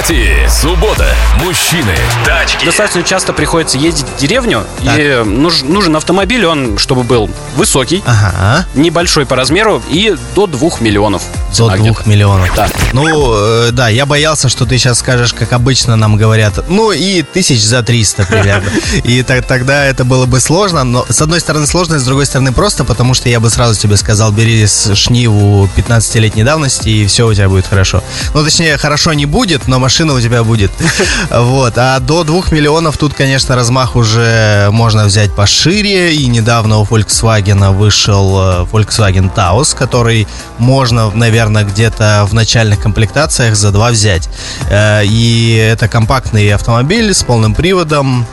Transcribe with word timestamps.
Автопати. 0.00 0.48
Суббота. 0.48 1.14
Мужчины. 1.44 1.94
Тачки. 2.40 2.64
Достаточно 2.64 3.02
часто 3.02 3.34
приходится 3.34 3.76
ездить 3.76 4.06
в 4.16 4.18
деревню, 4.18 4.64
и 4.82 5.22
нуж- 5.26 5.62
нужен 5.62 5.94
автомобиль, 5.96 6.46
он, 6.46 6.78
чтобы 6.78 7.02
был 7.02 7.28
высокий, 7.54 8.02
Ага. 8.06 8.64
небольшой 8.74 9.26
по 9.26 9.36
размеру 9.36 9.82
и 9.90 10.16
до 10.34 10.46
2 10.46 10.80
миллионов. 10.80 11.20
До 11.50 11.54
цена 11.54 11.76
двух 11.76 11.96
где-то. 11.98 12.08
миллионов. 12.08 12.50
Да. 12.56 12.68
Ну, 12.94 13.34
э, 13.66 13.72
да, 13.72 13.88
я 13.90 14.06
боялся, 14.06 14.48
что 14.48 14.64
ты 14.64 14.78
сейчас 14.78 15.00
скажешь, 15.00 15.34
как 15.34 15.52
обычно 15.52 15.96
нам 15.96 16.16
говорят, 16.16 16.66
ну 16.70 16.92
и 16.92 17.20
тысяч 17.22 17.60
за 17.62 17.82
300 17.82 18.24
примерно. 18.24 18.70
И 19.04 19.22
так- 19.22 19.44
тогда 19.44 19.84
это 19.84 20.04
было 20.04 20.24
бы 20.24 20.40
сложно, 20.40 20.82
но 20.84 21.04
с 21.10 21.20
одной 21.20 21.40
стороны 21.40 21.66
сложно, 21.66 21.98
с 21.98 22.04
другой 22.04 22.24
стороны 22.24 22.52
просто, 22.52 22.84
потому 22.84 23.12
что 23.12 23.28
я 23.28 23.38
бы 23.40 23.50
сразу 23.50 23.78
тебе 23.78 23.98
сказал, 23.98 24.32
бери 24.32 24.66
шниву 24.94 25.68
15-летней 25.76 26.44
давности, 26.44 26.88
и 26.88 27.06
все 27.06 27.26
у 27.26 27.34
тебя 27.34 27.50
будет 27.50 27.66
хорошо. 27.66 28.02
Ну, 28.32 28.42
точнее, 28.42 28.78
хорошо 28.78 29.12
не 29.12 29.26
будет, 29.26 29.68
но 29.68 29.78
машина 29.78 30.14
у 30.14 30.20
тебя 30.22 30.42
будет. 30.42 30.70
Вот. 31.30 31.74
А 31.76 31.98
до 32.00 32.24
2 32.30 32.42
миллионов 32.52 32.96
тут, 32.96 33.12
конечно, 33.12 33.56
размах 33.56 33.96
уже 33.96 34.68
можно 34.70 35.04
взять 35.04 35.32
пошире. 35.34 36.14
И 36.14 36.28
недавно 36.28 36.78
у 36.78 36.84
Volkswagen 36.84 37.72
вышел 37.76 38.38
э, 38.38 38.66
Volkswagen 38.70 39.34
Taos, 39.34 39.76
который 39.76 40.28
можно, 40.58 41.10
наверное, 41.10 41.64
где-то 41.64 42.24
в 42.30 42.32
начальных 42.32 42.78
комплектациях 42.78 43.56
за 43.56 43.72
два 43.72 43.90
взять. 43.90 44.28
Э, 44.70 45.02
И 45.04 45.56
это 45.56 45.88
компактный 45.88 46.54
автомобиль 46.54 47.12
с 47.12 47.24
полным 47.24 47.52
приводом, 47.52 48.24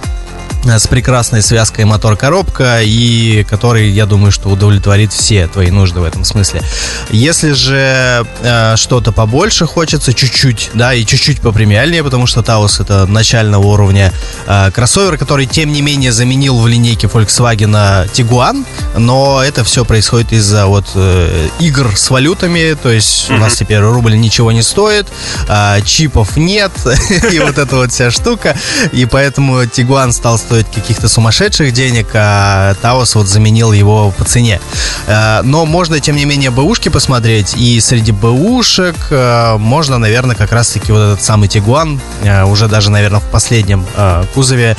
с 0.65 0.87
прекрасной 0.87 1.41
связкой 1.41 1.85
мотор-коробка 1.85 2.81
и 2.81 3.43
который, 3.49 3.89
я 3.89 4.05
думаю, 4.05 4.31
что 4.31 4.49
удовлетворит 4.49 5.13
все 5.13 5.47
твои 5.47 5.71
нужды 5.71 5.99
в 5.99 6.03
этом 6.03 6.23
смысле. 6.23 6.61
Если 7.09 7.53
же 7.53 8.25
э, 8.41 8.75
что-то 8.75 9.11
побольше 9.11 9.65
хочется, 9.65 10.13
чуть-чуть, 10.13 10.71
да, 10.73 10.93
и 10.93 11.05
чуть-чуть 11.05 11.41
попремиальнее, 11.41 12.03
потому 12.03 12.27
что 12.27 12.41
Taos 12.41 12.81
это 12.81 13.05
начального 13.05 13.65
уровня 13.65 14.13
э, 14.45 14.71
кроссовер, 14.71 15.17
который, 15.17 15.45
тем 15.45 15.71
не 15.71 15.81
менее, 15.81 16.11
заменил 16.11 16.57
в 16.57 16.67
линейке 16.67 17.07
Volkswagen 17.07 18.11
Tiguan, 18.11 18.65
но 18.97 19.41
это 19.43 19.63
все 19.63 19.85
происходит 19.85 20.33
из-за 20.33 20.65
вот 20.65 20.85
э, 20.95 21.47
игр 21.59 21.91
с 21.95 22.09
валютами, 22.09 22.75
то 22.81 22.89
есть 22.89 23.29
у 23.29 23.37
нас 23.37 23.55
теперь 23.55 23.79
рубль 23.79 24.17
ничего 24.17 24.51
не 24.51 24.61
стоит, 24.61 25.07
а, 25.47 25.81
чипов 25.81 26.37
нет, 26.37 26.71
и 27.31 27.39
вот 27.39 27.57
эта 27.57 27.75
вот 27.75 27.91
вся 27.91 28.11
штука, 28.11 28.57
и 28.91 29.05
поэтому 29.05 29.63
Tiguan 29.63 30.11
стал 30.11 30.37
стоить 30.47 30.67
каких-то 30.73 31.09
сумасшедших 31.09 31.73
денег, 31.73 32.07
а 32.13 32.73
Taos 32.81 33.15
вот 33.15 33.27
заменил 33.27 33.73
его 33.73 34.11
по 34.17 34.23
цене. 34.23 34.61
Э, 35.05 35.41
Но 35.43 35.65
можно, 35.65 35.99
тем 35.99 36.15
не 36.15 36.23
менее, 36.23 36.51
бэушки 36.51 36.87
посмотреть, 36.87 37.53
и 37.57 37.81
среди 37.81 38.13
бэушек 38.13 38.95
э, 39.09 39.57
можно, 39.57 39.97
наверное, 39.97 40.37
как 40.37 40.53
раз-таки 40.53 40.93
вот 40.93 40.99
этот 40.99 41.21
самый 41.21 41.49
Tiguan, 41.49 41.99
э, 42.23 42.45
уже 42.45 42.69
даже, 42.69 42.91
наверное, 42.91 43.19
в 43.19 43.29
последнем 43.29 43.85
кузове 44.33 44.77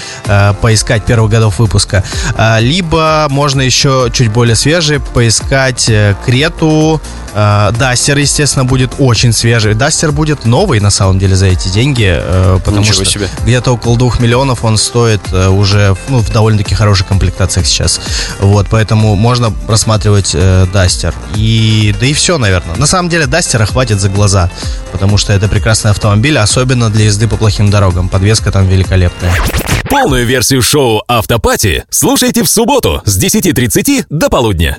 поискать 0.60 1.04
первых 1.04 1.30
годов 1.30 1.58
выпуска. 1.58 2.02
Либо 2.60 3.26
можно 3.30 3.60
еще 3.60 4.10
чуть 4.12 4.30
более 4.30 4.56
свежий 4.56 5.00
поискать 5.00 5.90
Крету, 6.24 7.00
Дастер, 7.78 8.18
естественно, 8.18 8.64
будет 8.64 8.94
очень 8.98 9.32
свежий. 9.32 9.74
Дастер 9.74 10.12
будет 10.12 10.44
новый, 10.44 10.80
на 10.80 10.90
самом 10.90 11.18
деле, 11.18 11.36
за 11.36 11.46
эти 11.46 11.68
деньги, 11.68 12.06
э, 12.08 12.58
потому 12.64 12.80
Ничего 12.82 12.94
что 12.94 13.04
себе. 13.04 13.28
где-то 13.44 13.72
около 13.72 13.96
двух 13.96 14.18
миллионов 14.18 14.64
он 14.64 14.76
стоит 14.76 15.20
э, 15.32 15.48
уже 15.48 15.96
ну, 16.08 16.18
в 16.18 16.32
довольно-таки 16.32 16.74
хороших 16.74 17.06
комплектациях 17.06 17.66
сейчас. 17.66 18.00
Вот, 18.40 18.66
поэтому 18.70 19.14
можно 19.14 19.52
рассматривать 19.68 20.32
э, 20.34 20.66
Дастер. 20.72 21.14
И, 21.36 21.94
да 22.00 22.06
и 22.06 22.12
все, 22.12 22.38
наверное. 22.38 22.76
На 22.76 22.86
самом 22.86 23.08
деле 23.08 23.26
Дастера 23.26 23.66
хватит 23.66 24.00
за 24.00 24.08
глаза, 24.08 24.50
потому 24.90 25.16
что 25.16 25.32
это 25.32 25.46
прекрасный 25.48 25.92
автомобиль, 25.92 26.38
особенно 26.38 26.90
для 26.90 27.04
езды 27.04 27.28
по 27.28 27.36
плохим 27.36 27.70
дорогам. 27.70 28.08
Подвеска 28.08 28.50
там 28.50 28.66
великолепная. 28.66 29.34
Полную 29.88 30.26
версию 30.26 30.60
шоу 30.60 31.02
Автопати 31.08 31.84
слушайте 31.88 32.42
в 32.42 32.48
субботу 32.50 33.00
с 33.04 33.18
10.30 33.18 34.06
до 34.10 34.28
полудня. 34.28 34.76